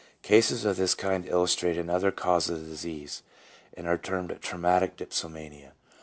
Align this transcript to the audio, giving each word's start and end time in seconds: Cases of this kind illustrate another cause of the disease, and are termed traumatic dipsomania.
Cases 0.23 0.65
of 0.65 0.77
this 0.77 0.95
kind 0.95 1.27
illustrate 1.27 1.77
another 1.77 2.09
cause 2.09 2.49
of 2.49 2.59
the 2.61 2.65
disease, 2.67 3.21
and 3.75 3.85
are 3.85 3.99
termed 3.99 4.35
traumatic 4.41 4.97
dipsomania. 4.97 5.73